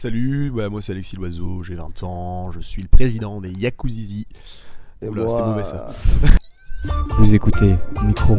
[0.00, 4.28] Salut, bah, moi c'est Alexis Loiseau, j'ai 20 ans, je suis le président des Yakuzizi.
[5.02, 5.88] Et Oula, moi, c'était mauvais, ça.
[7.18, 8.36] Vous écoutez Micro.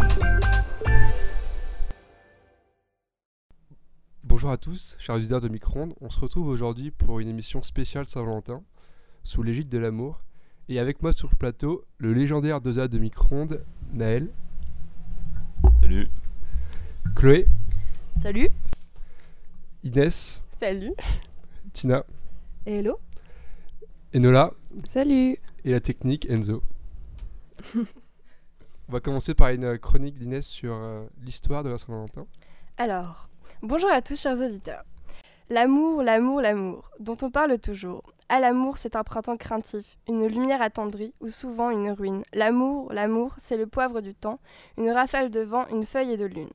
[4.24, 5.96] Bonjour à tous, chers auditeurs de Micro-ondes.
[6.00, 8.64] On se retrouve aujourd'hui pour une émission spéciale Saint-Valentin,
[9.26, 10.22] sous l'égide de l'amour.
[10.70, 14.30] Et avec moi sur le plateau, le légendaire dosa de Micro-ondes, Naël,
[15.82, 16.08] Salut.
[17.18, 17.48] Chloé,
[18.16, 18.48] Salut.
[19.84, 20.94] Inès, Salut.
[21.74, 22.04] Tina,
[22.66, 23.00] Hello.
[24.14, 24.52] Enola
[24.88, 25.38] Salut.
[25.66, 26.62] et la technique Enzo.
[27.76, 32.26] On va commencer par une chronique d'Inès sur euh, l'histoire de la Saint-Valentin.
[32.78, 33.30] Alors,
[33.62, 34.84] bonjour à tous chers auditeurs.
[35.52, 38.04] L'amour, l'amour, l'amour, dont on parle toujours.
[38.30, 42.24] À l'amour, c'est un printemps craintif, une lumière attendrie ou souvent une ruine.
[42.34, 44.40] L'amour, l'amour, c'est le poivre du temps,
[44.78, 46.50] une rafale de vent, une feuille et de lune.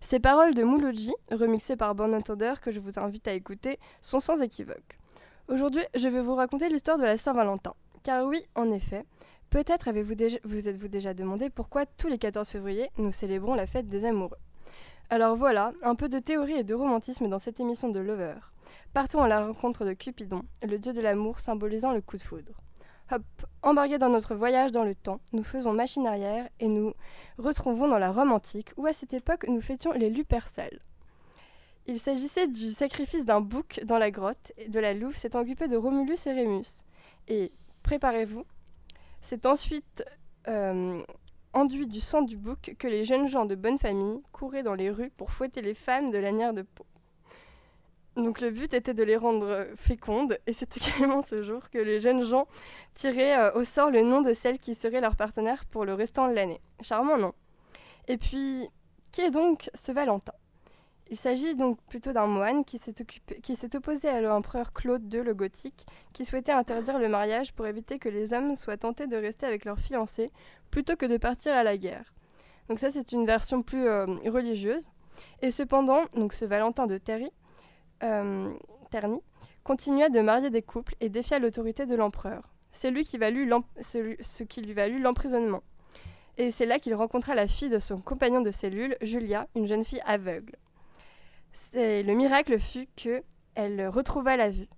[0.00, 4.20] Ces paroles de Mouloudji, remixées par Bon Entendeur que je vous invite à écouter, sont
[4.20, 4.98] sans équivoque.
[5.48, 7.74] Aujourd'hui, je vais vous raconter l'histoire de la Saint-Valentin.
[8.02, 9.04] Car oui, en effet,
[9.50, 13.88] peut-être avez-vous vous êtes-vous déjà demandé pourquoi tous les 14 février, nous célébrons la fête
[13.88, 14.38] des amoureux.
[15.10, 18.36] Alors voilà, un peu de théorie et de romantisme dans cette émission de Lover.
[18.94, 22.52] Partons à la rencontre de Cupidon, le dieu de l'amour symbolisant le coup de foudre.
[23.12, 23.24] Hop,
[23.62, 26.94] embarqués dans notre voyage dans le temps, nous faisons machine arrière et nous
[27.38, 30.78] retrouvons dans la Rome antique où à cette époque nous fêtions les Lupercales.
[31.86, 35.66] Il s'agissait du sacrifice d'un bouc dans la grotte et de la louve s'est occupée
[35.66, 36.84] de Romulus et Rémus.
[37.26, 37.50] Et
[37.82, 38.44] préparez-vous,
[39.20, 40.04] c'est ensuite
[40.46, 41.02] euh,
[41.52, 44.90] enduit du sang du bouc que les jeunes gens de bonne famille couraient dans les
[44.90, 46.86] rues pour fouetter les femmes de lanière de peau.
[48.16, 51.78] Donc le but était de les rendre euh, fécondes et c'est également ce jour que
[51.78, 52.46] les jeunes gens
[52.94, 56.28] tiraient euh, au sort le nom de celle qui serait leur partenaire pour le restant
[56.28, 56.60] de l'année.
[56.80, 57.32] Charmant, non?
[58.08, 58.68] Et puis,
[59.12, 60.32] qui est donc ce Valentin?
[61.10, 65.84] Il s'agit donc plutôt d'un moine qui s'est opposé à l'empereur Claude II le Gothique,
[66.12, 69.64] qui souhaitait interdire le mariage pour éviter que les hommes soient tentés de rester avec
[69.64, 70.30] leurs fiancés
[70.70, 72.14] plutôt que de partir à la guerre.
[72.68, 74.88] Donc ça, c'est une version plus euh, religieuse.
[75.42, 77.32] Et cependant, donc ce Valentin de Terry,
[78.00, 79.20] Terni,
[79.62, 82.42] continua de marier des couples et défia l'autorité de l'empereur.
[82.72, 83.50] C'est lui qui valut
[83.80, 85.62] ce qui lui valut l'emprisonnement.
[86.38, 89.84] Et c'est là qu'il rencontra la fille de son compagnon de cellule, Julia, une jeune
[89.84, 90.56] fille aveugle.
[91.74, 93.22] Le miracle fut que
[93.54, 94.68] elle retrouva la vue.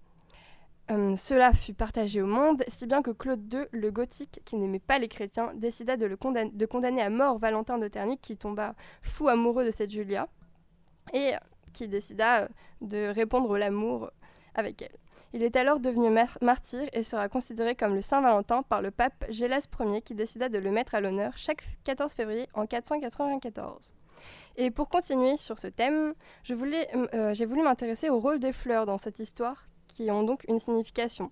[0.89, 4.81] Hum, cela fut partagé au monde, si bien que Claude II, le gothique, qui n'aimait
[4.81, 9.65] pas les chrétiens, décida de, condamner, à mort Valentin de Terni, qui tomba fou amoureux
[9.65, 10.29] de cette Julia,
[11.73, 12.49] qui décida euh,
[12.81, 14.11] de répandre l'amour
[14.55, 14.97] avec elle.
[15.35, 18.91] Il est alors devenu mar- martyr et sera considéré comme le Saint Valentin par le
[18.91, 23.95] pape Gélas Ier qui décida de le mettre à l'honneur chaque 14 février en 494.
[24.57, 26.13] Et pour continuer sur ce thème,
[26.51, 30.59] euh, j'ai voulu m'intéresser au rôle des fleurs dans cette histoire, qui ont donc une
[30.59, 31.31] signification.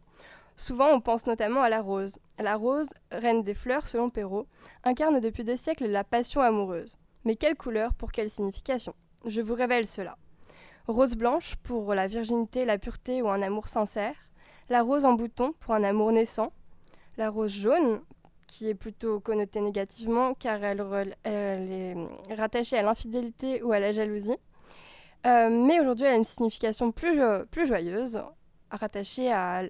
[0.57, 2.19] Souvent, on pense notamment à la rose.
[2.39, 4.47] La rose, reine des fleurs selon Perrault,
[4.85, 6.97] incarne depuis des siècles la passion amoureuse.
[7.25, 8.95] Mais quelle couleur pour quelle signification?
[9.27, 10.17] Je vous révèle cela.
[10.87, 14.15] Rose blanche pour la virginité, la pureté ou un amour sincère.
[14.69, 16.53] La rose en bouton pour un amour naissant.
[17.17, 18.01] La rose jaune
[18.47, 21.95] qui est plutôt connotée négativement car elle, est
[22.35, 24.37] rattachée à l'infidélité ou à la jalousie.
[25.27, 28.23] Euh, mais aujourd'hui, elle a une signification plus, jo- plus joyeuse,
[28.71, 29.63] rattachée à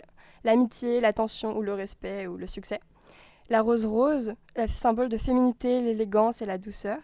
[0.45, 2.81] l'amitié, l'attention ou le respect ou le succès.
[3.49, 6.99] La rose rose, la symbole de féminité, l'élégance et la douceur.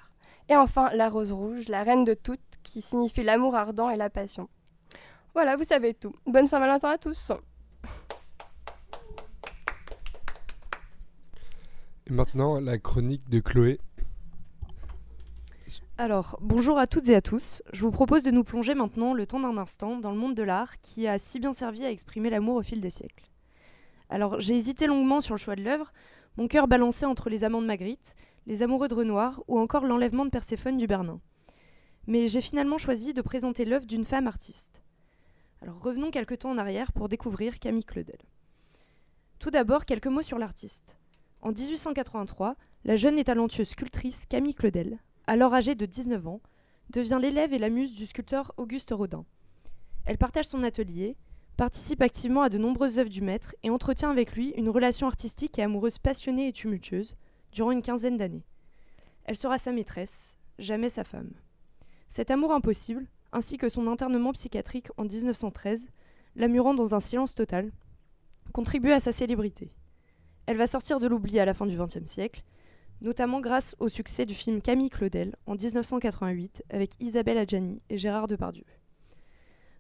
[0.49, 4.11] Et enfin, la rose rouge, la reine de toutes, qui signifie l'amour ardent et la
[4.11, 4.49] passion.
[5.35, 6.15] Voilà, vous savez tout.
[6.27, 7.33] Bonne Saint-Valentin à tous.
[12.09, 13.81] Et maintenant, la chronique de Chloé.
[15.99, 17.63] Alors, bonjour à toutes et à tous.
[17.73, 20.43] Je vous propose de nous plonger maintenant, le temps d'un instant, dans le monde de
[20.43, 23.25] l'art qui a si bien servi à exprimer l'amour au fil des siècles.
[24.11, 25.93] Alors, j'ai hésité longuement sur le choix de l'œuvre,
[26.37, 28.15] mon cœur balancé entre les amants de Magritte,
[28.47, 31.21] les amoureux de Renoir ou encore l'enlèvement de Perséphone du Bernin.
[32.07, 34.83] Mais j'ai finalement choisi de présenter l'œuvre d'une femme artiste.
[35.61, 38.19] Alors, revenons quelque temps en arrière pour découvrir Camille Claudel.
[39.39, 40.97] Tout d'abord, quelques mots sur l'artiste.
[41.43, 46.41] En 1883, la jeune et talentueuse sculptrice Camille Claudel, alors âgée de 19 ans,
[46.91, 49.25] devient l'élève et la muse du sculpteur Auguste Rodin.
[50.05, 51.17] Elle partage son atelier,
[51.57, 55.59] participe activement à de nombreuses œuvres du maître et entretient avec lui une relation artistique
[55.59, 57.17] et amoureuse passionnée et tumultueuse
[57.53, 58.47] durant une quinzaine d'années.
[59.25, 61.33] Elle sera sa maîtresse, jamais sa femme.
[62.09, 65.89] Cet amour impossible, ainsi que son internement psychiatrique en 1913,
[66.37, 67.73] la murant dans un silence total,
[68.53, 69.73] contribue à sa célébrité.
[70.47, 72.43] Elle va sortir de l'oubli à la fin du XXe siècle,
[73.01, 78.29] notamment grâce au succès du film Camille Claudel en 1988 avec Isabelle Adjani et Gérard
[78.29, 78.65] Depardieu.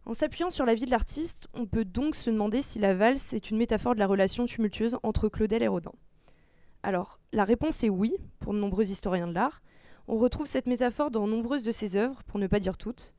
[0.05, 3.32] En s'appuyant sur la vie de l'artiste, on peut donc se demander si la valse
[3.32, 5.93] est une métaphore de la relation tumultueuse entre Claudel et Rodin.
[6.82, 9.62] Alors, la réponse est oui, pour de nombreux historiens de l'art.
[10.08, 13.14] On retrouve cette métaphore dans nombreuses de ses œuvres, pour ne pas dire toutes.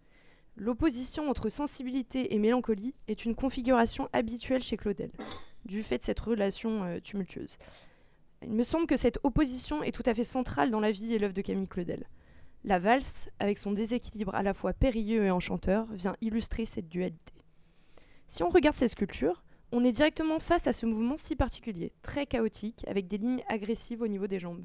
[0.55, 5.11] L'opposition entre sensibilité et mélancolie est une configuration habituelle chez Claudel,
[5.65, 7.57] du fait de cette relation euh, tumultueuse.
[8.41, 11.19] Il me semble que cette opposition est tout à fait centrale dans la vie et
[11.19, 12.07] l'œuvre de Camille Claudel.
[12.63, 17.33] La valse, avec son déséquilibre à la fois périlleux et enchanteur, vient illustrer cette dualité.
[18.27, 22.25] Si on regarde ces sculptures, on est directement face à ce mouvement si particulier, très
[22.25, 24.63] chaotique, avec des lignes agressives au niveau des jambes.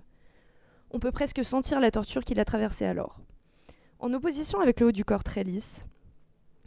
[0.95, 3.19] On peut presque sentir la torture qu'il a traversée alors.
[3.99, 5.87] En opposition avec le haut du corps très lisse,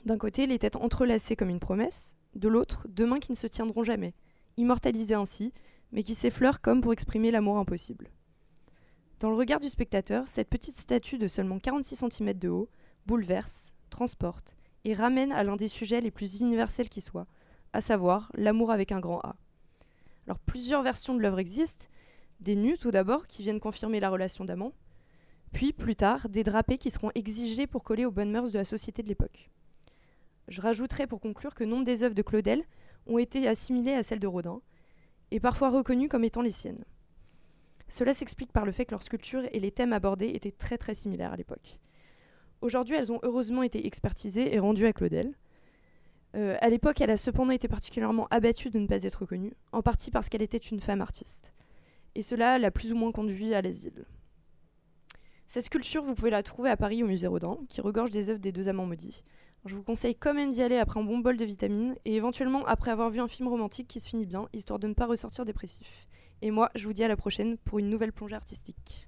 [0.03, 3.45] d'un côté les têtes entrelacées comme une promesse, de l'autre deux mains qui ne se
[3.45, 4.15] tiendront jamais,
[4.57, 5.53] immortalisées ainsi,
[5.91, 8.09] mais qui s'effleurent comme pour exprimer l'amour impossible.
[9.19, 12.69] Dans le regard du spectateur, cette petite statue de seulement 46 cm de haut
[13.05, 14.55] bouleverse, transporte
[14.85, 17.27] et ramène à l'un des sujets les plus universels qui soient,
[17.73, 19.35] à savoir l'amour avec un grand A.
[20.25, 21.85] Alors plusieurs versions de l'œuvre existent,
[22.39, 24.73] des nus tout d'abord qui viennent confirmer la relation d'amant,
[25.51, 28.65] puis plus tard des drapés qui seront exigés pour coller aux bonnes mœurs de la
[28.65, 29.49] société de l'époque.
[30.47, 32.63] Je rajouterai pour conclure que nombre des œuvres de Claudel
[33.07, 34.61] ont été assimilées à celles de Rodin,
[35.31, 36.85] et parfois reconnues comme étant les siennes.
[37.89, 40.93] Cela s'explique par le fait que leurs sculptures et les thèmes abordés étaient très très
[40.93, 41.79] similaires à l'époque.
[42.61, 45.33] Aujourd'hui, elles ont heureusement été expertisées et rendues à Claudel.
[46.35, 49.81] Euh, à l'époque, elle a cependant été particulièrement abattue de ne pas être reconnue, en
[49.81, 51.53] partie parce qu'elle était une femme artiste.
[52.15, 54.05] Et cela l'a plus ou moins conduit à l'asile.
[55.47, 58.39] Cette sculpture, vous pouvez la trouver à Paris au musée Rodin, qui regorge des œuvres
[58.39, 59.23] des deux amants maudits.
[59.65, 62.65] Je vous conseille quand même d'y aller après un bon bol de vitamines et éventuellement
[62.65, 65.43] après avoir vu un film romantique qui se finit bien, histoire de ne pas ressortir
[65.45, 66.07] dépressif.
[66.41, 69.07] Et moi, je vous dis à la prochaine pour une nouvelle plongée artistique.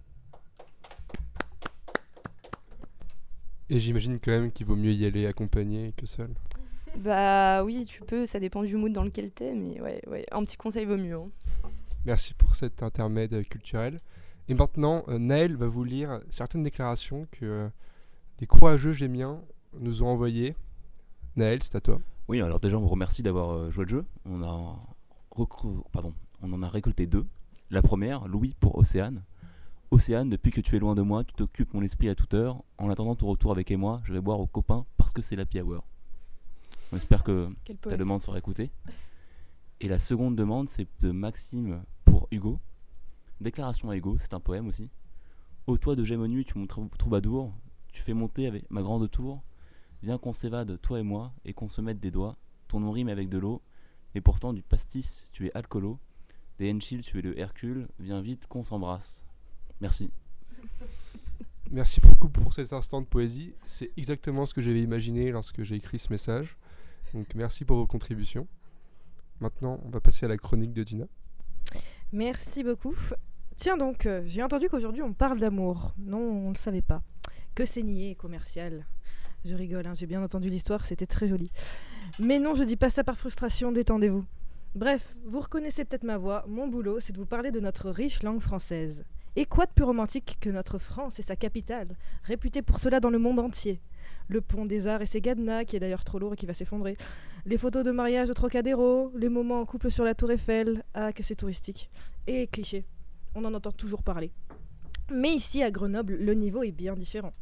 [3.69, 6.33] Et j'imagine quand même qu'il vaut mieux y aller accompagné que seul.
[6.95, 10.43] Bah oui, tu peux, ça dépend du mood dans lequel t'es, mais ouais, ouais, un
[10.43, 11.15] petit conseil vaut mieux.
[11.15, 11.29] hein.
[12.07, 13.97] Merci pour cet intermède euh, culturel.
[14.47, 17.69] Et maintenant, euh, Naël va vous lire certaines déclarations que euh,
[18.37, 19.41] des courageux gémiens
[19.81, 20.55] nous ont envoyées.
[21.35, 21.99] Naël, c'est à toi.
[22.29, 24.05] Oui, alors déjà, on vous remercie d'avoir joué le jeu.
[24.23, 24.79] On, a
[25.35, 27.25] recru- Pardon, on en a récolté deux.
[27.71, 29.25] La première, Louis pour Océane.
[29.91, 32.63] Océane, depuis que tu es loin de moi, tu t'occupes mon esprit à toute heure.
[32.77, 35.59] En attendant ton retour avec moi, je vais boire aux copains parce que c'est l'happy
[35.59, 35.83] hour.
[36.93, 37.49] On espère que
[37.81, 38.71] ta demande sera écoutée.
[39.81, 41.83] Et la seconde demande, c'est de Maxime
[42.31, 42.59] Hugo.
[43.41, 44.89] Déclaration à Hugo, c'est un poème aussi.
[45.67, 47.53] Ô toi de Gémonu, tu mon trou- troubadour,
[47.91, 49.43] tu fais monter avec ma grande tour.
[50.01, 52.37] Viens qu'on s'évade, toi et moi, et qu'on se mette des doigts.
[52.67, 53.61] Ton nom rime avec de l'eau,
[54.15, 55.99] et pourtant du pastis, tu es alcoolo.
[56.59, 59.25] Des Henschel, tu es le Hercule, viens vite qu'on s'embrasse.
[59.81, 60.09] Merci.
[61.71, 63.53] Merci beaucoup pour cet instant de poésie.
[63.65, 66.57] C'est exactement ce que j'avais imaginé lorsque j'ai écrit ce message.
[67.13, 68.47] Donc merci pour vos contributions.
[69.41, 71.05] Maintenant, on va passer à la chronique de Dina.
[72.13, 72.95] Merci beaucoup.
[73.57, 75.93] Tiens donc, euh, j'ai entendu qu'aujourd'hui on parle d'amour.
[75.97, 77.01] Non, on ne le savait pas.
[77.53, 78.85] Que c'est et commercial.
[79.45, 81.51] Je rigole, hein, j'ai bien entendu l'histoire, c'était très joli.
[82.19, 84.25] Mais non, je dis pas ça par frustration, détendez-vous.
[84.75, 88.23] Bref, vous reconnaissez peut-être ma voix, mon boulot, c'est de vous parler de notre riche
[88.23, 89.05] langue française.
[89.39, 91.89] Et quoi de plus romantique que notre France et sa capitale,
[92.23, 93.79] réputée pour cela dans le monde entier?
[94.29, 96.55] Le pont des Arts et ses cadenas, qui est d'ailleurs trop lourd et qui va
[96.55, 96.97] s'effondrer.
[97.45, 101.13] Les photos de mariage au Trocadéro, les moments en couple sur la Tour Eiffel, ah
[101.13, 101.91] que c'est touristique.
[102.25, 102.83] Et cliché,
[103.35, 104.31] on en entend toujours parler.
[105.11, 107.33] Mais ici, à Grenoble, le niveau est bien différent.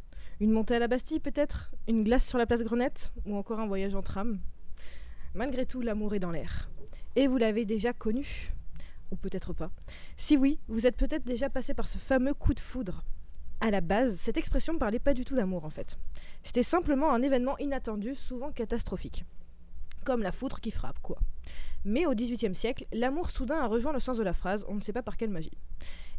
[0.42, 1.72] Une montée à la Bastille peut-être?
[1.88, 3.14] Une glace sur la place Grenette?
[3.26, 4.40] Ou encore un voyage en tram?
[5.34, 6.70] Malgré tout, l'amour est dans l'air.
[7.16, 8.52] Et vous l'avez déjà connu
[9.22, 9.72] Peut-être pas.
[10.18, 13.04] Si oui, vous êtes peut-être déjà passé par ce fameux coup de foudre.
[13.62, 15.98] À la base, cette expression ne parlait pas du tout d'amour en fait.
[16.44, 19.26] C'était simplement un événement inattendu, souvent catastrophique.
[20.04, 21.18] Comme la foudre qui frappe, quoi.
[21.84, 24.82] Mais au XVIIIe siècle, l'amour soudain a rejoint le sens de la phrase, on ne
[24.82, 25.58] sait pas par quelle magie.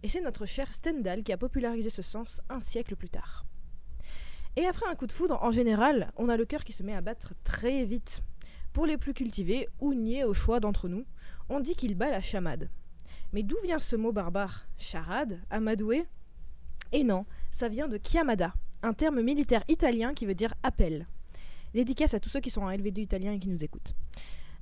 [0.02, 3.44] Et c'est notre cher Stendhal qui a popularisé ce sens un siècle plus tard.
[4.56, 6.94] Et après un coup de foudre, en général, on a le cœur qui se met
[6.94, 8.22] à battre très vite.
[8.72, 11.04] Pour les plus cultivés ou niais au choix d'entre nous,
[11.48, 12.70] on dit qu'il bat la chamade.
[13.36, 16.06] Mais d'où vient ce mot barbare Charade Amadoué?
[16.92, 21.06] Et non, ça vient de chiamada, un terme militaire italien qui veut dire appel.
[21.74, 23.92] Dédicace à tous ceux qui sont en LV2 italien et qui nous écoutent.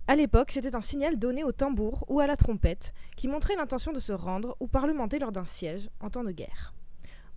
[0.08, 3.92] À l'époque, c'était un signal donné au tambour ou à la trompette qui montrait l'intention
[3.92, 6.74] de se rendre ou parlementer lors d'un siège en temps de guerre.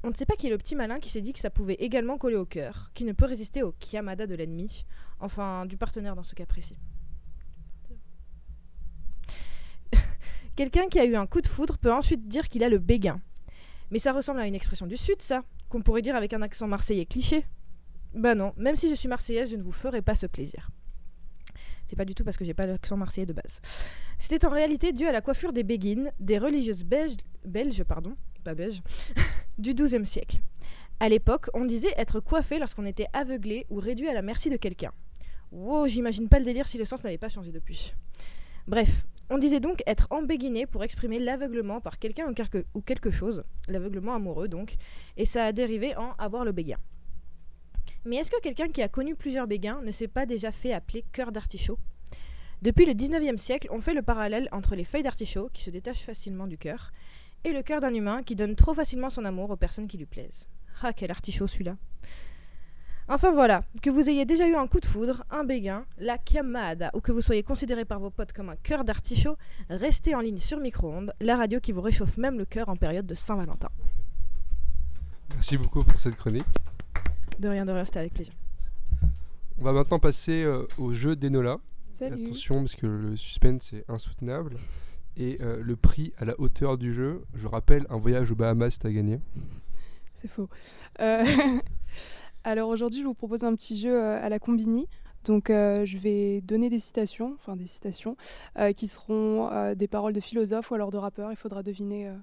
[0.03, 1.75] On ne sait pas qui est le petit malin qui s'est dit que ça pouvait
[1.75, 4.86] également coller au cœur, qui ne peut résister au chiamada de l'ennemi,
[5.20, 6.79] enfin du partenaire dans ce cas précis.
[10.58, 13.22] Quelqu'un qui a eu un coup de foudre peut ensuite dire qu'il a le béguin.
[13.92, 16.68] Mais ça ressemble à une expression du Sud, ça, qu'on pourrait dire avec un accent
[16.68, 17.46] marseillais cliché.
[18.16, 20.72] Bah non, même si je suis marseillaise, je ne vous ferai pas ce plaisir.
[21.86, 23.62] C'est pas du tout parce que j'ai pas l'accent marseillais de base.
[24.18, 28.56] C'était en réalité dû à la coiffure des béguines, des religieuses belges, belges pardon, pas
[28.56, 28.82] belges,
[29.60, 30.40] du XIIe siècle.
[31.00, 34.58] À l'époque, on disait être coiffé lorsqu'on était aveuglé ou réduit à la merci de
[34.58, 34.92] quelqu'un.
[35.52, 37.94] Wow, j'imagine pas le délire si le sens n'avait pas changé depuis.
[38.68, 42.28] Bref, on disait donc être embéguiné pour exprimer l'aveuglement par quelqu'un
[42.74, 44.76] ou quelque, chose, l'aveuglement amoureux donc,
[45.18, 46.78] et ça a dérivé en avoir le béguin.
[48.06, 51.04] Mais est-ce que quelqu'un qui a connu plusieurs béguins ne s'est pas déjà fait appeler
[51.12, 51.78] cœur d'artichaut?
[52.62, 56.04] Depuis le 19e siècle, on fait le parallèle entre les feuilles d'artichaut, qui se détachent
[56.04, 56.92] facilement du cœur,
[57.44, 60.06] et le cœur d'un humain qui donne trop facilement son amour aux personnes qui lui
[60.06, 60.50] plaisent.
[60.82, 61.78] Ah, quel artichaut celui-là
[63.10, 66.92] Enfin voilà, que vous ayez déjà eu un coup de foudre, un béguin, la chiamada,
[66.94, 69.38] ou que vous soyez considéré par vos potes comme un cœur d'artichaut,
[69.70, 73.06] restez en ligne sur Micro-ondes, la radio qui vous réchauffe même le cœur en période
[73.06, 73.70] de Saint-Valentin.
[75.34, 76.46] Merci beaucoup pour cette chronique.
[77.40, 78.34] De rien, de rien, c'était avec plaisir.
[79.58, 81.60] On va maintenant passer euh, au jeu d'Enola.
[82.00, 82.26] Salut.
[82.26, 84.58] Attention, parce que le suspense est insoutenable.
[85.16, 88.78] Et euh, le prix à la hauteur du jeu, je rappelle, un voyage aux Bahamas,
[88.80, 89.22] t'as gagné.
[90.16, 90.50] C'est faux.
[91.00, 91.24] Euh,
[92.48, 94.88] Alors aujourd'hui, je vous propose un petit jeu euh, à la Combini.
[95.25, 98.16] Donc euh, je vais donner des citations, enfin des citations,
[98.58, 101.30] euh, qui seront euh, des paroles de philosophes ou alors de rappeurs.
[101.30, 102.08] Il faudra deviner.
[102.08, 102.16] euh,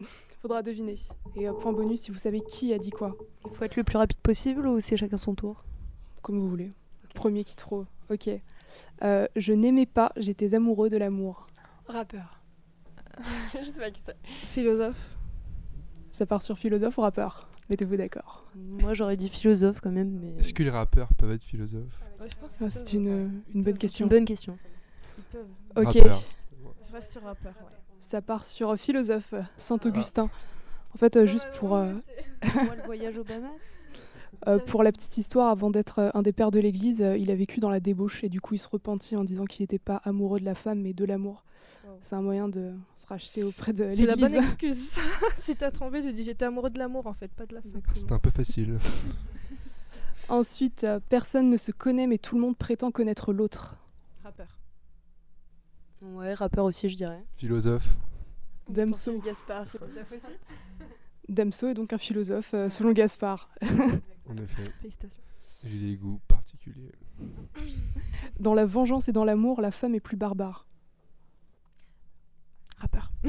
[0.00, 0.06] Il
[0.40, 0.94] faudra deviner.
[1.36, 3.14] Et euh, point bonus si vous savez qui a dit quoi,
[3.44, 5.64] Il faut être le plus rapide possible ou c'est chacun son tour?
[6.22, 6.70] Comme vous voulez.
[7.14, 7.84] Premier qui trouve.
[8.08, 8.30] Ok.
[9.02, 11.46] Euh, je n'aimais pas, j'étais amoureux de l'amour.
[11.88, 12.40] Rappeur.
[13.54, 14.16] je sais pas qui c'est.
[14.46, 15.18] Philosophe.
[16.10, 17.50] Ça part sur philosophe ou rappeur?
[17.70, 18.46] Mettez-vous d'accord.
[18.54, 22.00] Moi j'aurais dit philosophe quand même, mais Est-ce que les rappeurs peuvent être philosophes
[22.60, 24.06] Ah, c'est une, une bonne question.
[24.06, 24.56] une bonne question.
[25.18, 25.86] Ils peuvent.
[25.86, 25.94] Ok.
[26.86, 27.52] Je reste sur rappeur.
[27.60, 27.72] ouais.
[28.00, 30.30] Ça part sur philosophe Saint-Augustin.
[30.94, 31.92] En fait, euh, juste pour, euh,
[32.54, 33.50] Moi le voyage aux Bahamas
[34.46, 37.30] euh, pour la petite histoire, avant d'être euh, un des pères de l'Église, euh, il
[37.30, 39.78] a vécu dans la débauche et du coup il se repentit en disant qu'il n'était
[39.78, 41.44] pas amoureux de la femme mais de l'amour.
[41.84, 41.94] Wow.
[42.00, 44.50] C'est un moyen de se racheter auprès de C'est la bonne l'Église.
[44.50, 44.98] excuse.
[45.36, 47.80] si t'as trompé, je dis j'étais amoureux de l'amour en fait, pas de la femme.
[47.94, 48.76] C'était un peu facile.
[50.28, 53.76] Ensuite, euh, personne ne se connaît mais tout le monde prétend connaître l'autre.
[54.22, 54.58] Rappeur.
[56.02, 57.24] Ouais, rappeur aussi je dirais.
[57.36, 57.96] Philosophe.
[58.68, 59.18] Damso.
[59.18, 59.66] Gaspard.
[61.28, 63.50] Damso est donc un philosophe euh, selon Gaspard.
[64.30, 65.22] En effet, Félicitations.
[65.64, 66.92] j'ai des goûts particuliers.
[68.40, 70.66] Dans la vengeance et dans l'amour, la femme est plus barbare.
[72.78, 73.10] Rappeur.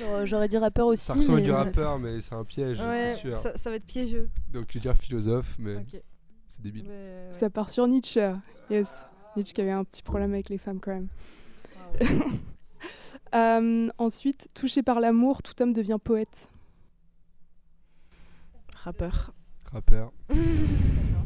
[0.00, 1.04] J'aurais- J'aurais dit rappeur aussi.
[1.04, 3.36] Ça ressemble à mais- du rappeur, mais c'est un piège, Ouais, c'est sûr.
[3.36, 4.28] ça, ça va être piégeux.
[4.52, 5.84] Donc je vais dire philosophe, mais
[6.48, 6.90] c'est débile.
[7.32, 8.32] Ça part sur Nietzsche.
[8.70, 9.06] Yes.
[9.36, 11.08] Nietzsche qui avait un petit problème avec les femmes quand même.
[13.32, 16.48] Euh, ensuite, touché par l'amour, tout homme devient poète.
[18.74, 19.32] Rappeur.
[19.72, 20.12] Rappeur.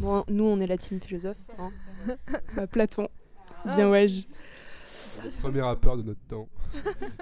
[0.00, 1.38] Bon, nous on est la team philosophe.
[1.58, 1.70] hein.
[2.56, 3.08] Bah, Platon.
[3.64, 4.06] Bien ouais.
[5.40, 6.48] Premier rappeur de notre temps.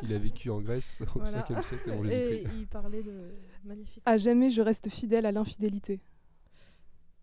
[0.03, 1.43] Il a vécu en Grèce au Voilà.
[1.43, 3.35] 5e siècle avant Et il parlait de.
[3.65, 4.03] Magnifique.
[4.05, 6.01] À jamais je reste fidèle à l'infidélité.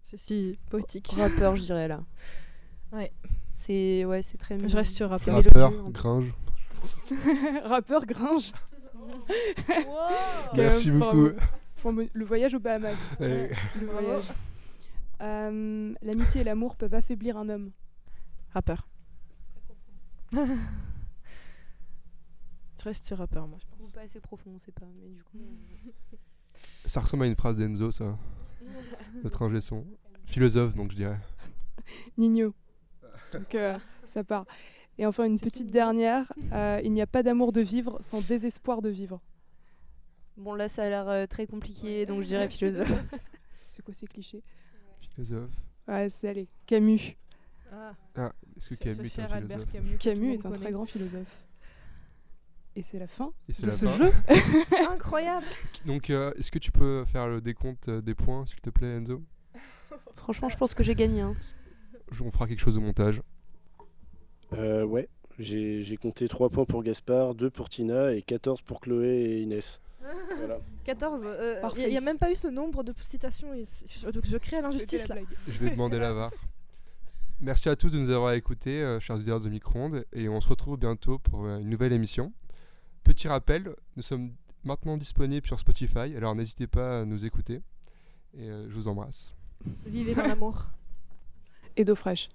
[0.04, 1.08] C'est si poétique.
[1.18, 2.02] Rappeur je dirais là.
[2.94, 3.12] Ouais.
[3.52, 4.58] C'est ouais, c'est très.
[4.66, 5.36] Je reste sur rappeur.
[5.36, 5.92] Rappeur, en plus.
[5.92, 6.34] Gringe.
[7.66, 8.52] Rappeur Gringe.
[10.56, 11.30] Merci beaucoup.
[11.82, 13.16] Pour le voyage aux Bahamas.
[13.20, 13.50] Le
[13.86, 14.02] Bravo.
[14.08, 14.24] voyage.
[15.22, 17.72] Euh, L'amitié et l'amour peuvent affaiblir un homme.
[18.54, 18.88] Rappeur.
[20.34, 20.44] je
[22.84, 23.92] reste sur rappeur, moi, je Ou pense.
[23.92, 24.86] pas assez profond, on sait pas.
[25.02, 25.38] Mais du coup.
[26.86, 28.18] Ça ressemble à une phrase d'Enzo, ça.
[29.24, 29.86] Notre ingé son.
[30.26, 31.20] Philosophe, donc je dirais.
[32.18, 32.54] Nino.
[33.34, 34.46] Donc euh, ça part.
[34.98, 36.32] Et enfin une petite dernière.
[36.52, 39.22] euh, il n'y a pas d'amour de vivre sans désespoir de vivre.
[40.40, 42.92] Bon là ça a l'air euh, très compliqué, donc je dirais philosophe.
[43.70, 44.42] C'est quoi ces clichés?
[45.14, 45.52] Philosophe.
[45.88, 46.48] Ouais, c'est allez.
[46.66, 47.16] Camus.
[47.72, 49.60] Ah, Ah, est-ce que Camus est un Albert
[50.00, 50.34] Camus.
[50.34, 50.56] est un connaît.
[50.58, 51.46] très grand philosophe.
[52.76, 53.98] Et c'est la fin Et de la ce fin.
[53.98, 54.12] jeu.
[54.90, 55.46] Incroyable.
[55.86, 58.96] Donc, euh, est-ce que tu peux faire le décompte euh, des points, s'il te plaît,
[58.96, 59.22] Enzo?
[60.16, 61.22] Franchement, je pense que j'ai gagné.
[61.22, 61.36] hein.
[62.12, 63.22] Je- On fera quelque chose au montage.
[64.54, 68.80] Euh, ouais, j'ai j'ai compté 3 points pour Gaspard, 2 pour Tina et 14 pour
[68.80, 69.80] Chloé et Inès.
[70.38, 70.60] Voilà.
[70.86, 71.28] 14.
[71.78, 73.54] Il n'y a, même pas eu ce nombre de citations.
[73.54, 75.16] et Je, je crée à l'injustice là.
[75.48, 76.32] Je vais demander la VAR.
[77.42, 80.50] Merci à tous de nous avoir écoutés, euh, chers auditeurs de Micro-ondes, et on se
[80.50, 82.34] retrouve bientôt pour euh, une nouvelle émission.
[83.06, 84.34] Petit rappel, nous sommes
[84.66, 87.62] maintenant disponibles sur Spotify, alors n'hésitez pas à nous écouter.
[88.38, 89.34] Et euh, je vous embrasse.
[89.86, 90.66] Vivez dans l'amour.
[91.78, 92.28] Et d'eau fraîche.